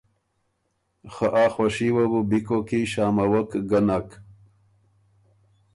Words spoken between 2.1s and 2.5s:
بو بی